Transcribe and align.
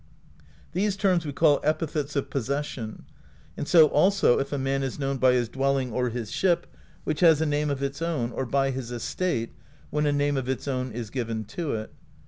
"These 0.71 0.97
terms 0.97 1.27
we 1.27 1.31
call 1.31 1.59
epithets 1.63 2.15
of 2.15 2.31
possession; 2.31 3.05
and 3.55 3.67
so 3.67 3.85
also 3.89 4.39
if 4.39 4.51
a 4.51 4.57
man 4.57 4.81
is 4.81 4.97
known 4.97 5.17
by 5.17 5.33
his 5.33 5.47
dwelling 5.47 5.91
or 5.91 6.09
his 6.09 6.31
ship, 6.31 6.65
which 7.03 7.19
has 7.19 7.39
a 7.39 7.45
name 7.45 7.69
of 7.69 7.83
its 7.83 8.01
own, 8.01 8.31
or 8.31 8.47
by 8.47 8.71
his 8.71 8.91
estate, 8.91 9.51
when 9.91 10.07
a 10.07 10.11
name 10.11 10.37
of 10.37 10.49
its 10.49 10.67
own 10.67 10.91
is 10.91 11.11
given 11.11 11.43
to 11.45 11.73
it. 11.75 11.91